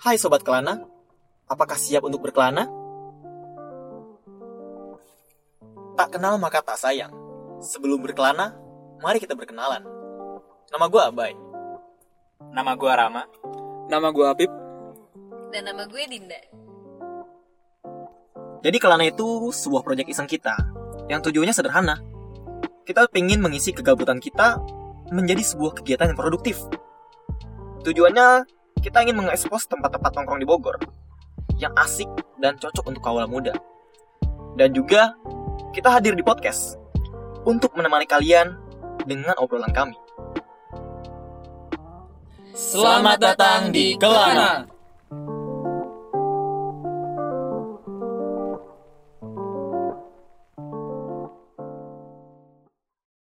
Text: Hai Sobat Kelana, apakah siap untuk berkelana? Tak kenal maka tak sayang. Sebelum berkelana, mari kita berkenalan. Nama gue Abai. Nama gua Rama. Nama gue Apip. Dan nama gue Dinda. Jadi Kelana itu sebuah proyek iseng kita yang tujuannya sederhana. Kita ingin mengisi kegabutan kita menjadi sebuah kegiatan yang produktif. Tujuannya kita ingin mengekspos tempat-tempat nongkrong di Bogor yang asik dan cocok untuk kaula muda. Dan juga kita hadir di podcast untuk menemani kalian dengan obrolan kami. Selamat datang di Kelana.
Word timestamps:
Hai 0.00 0.16
Sobat 0.16 0.40
Kelana, 0.40 0.80
apakah 1.44 1.76
siap 1.76 2.00
untuk 2.08 2.24
berkelana? 2.24 2.64
Tak 5.92 6.16
kenal 6.16 6.40
maka 6.40 6.64
tak 6.64 6.80
sayang. 6.80 7.12
Sebelum 7.60 8.00
berkelana, 8.00 8.56
mari 9.04 9.20
kita 9.20 9.36
berkenalan. 9.36 9.84
Nama 10.72 10.86
gue 10.88 11.02
Abai. 11.04 11.36
Nama 12.48 12.72
gua 12.80 12.92
Rama. 12.96 13.28
Nama 13.92 14.08
gue 14.08 14.24
Apip. 14.24 14.48
Dan 15.52 15.68
nama 15.68 15.84
gue 15.84 16.00
Dinda. 16.08 16.40
Jadi 18.64 18.76
Kelana 18.80 19.04
itu 19.04 19.52
sebuah 19.52 19.84
proyek 19.84 20.08
iseng 20.08 20.24
kita 20.24 20.56
yang 21.12 21.20
tujuannya 21.20 21.52
sederhana. 21.52 22.00
Kita 22.88 23.04
ingin 23.20 23.44
mengisi 23.44 23.76
kegabutan 23.76 24.16
kita 24.16 24.64
menjadi 25.12 25.44
sebuah 25.44 25.76
kegiatan 25.84 26.08
yang 26.08 26.16
produktif. 26.16 26.56
Tujuannya 27.84 28.59
kita 28.80 29.04
ingin 29.04 29.20
mengekspos 29.20 29.68
tempat-tempat 29.68 30.10
nongkrong 30.16 30.40
di 30.40 30.48
Bogor 30.48 30.80
yang 31.60 31.76
asik 31.76 32.08
dan 32.40 32.56
cocok 32.56 32.88
untuk 32.88 33.04
kaula 33.04 33.28
muda. 33.28 33.52
Dan 34.56 34.72
juga 34.72 35.14
kita 35.76 35.92
hadir 35.92 36.16
di 36.16 36.24
podcast 36.24 36.80
untuk 37.44 37.76
menemani 37.76 38.08
kalian 38.08 38.56
dengan 39.04 39.36
obrolan 39.36 39.70
kami. 39.70 39.96
Selamat 42.56 43.20
datang 43.20 43.68
di 43.70 43.94
Kelana. 44.00 44.79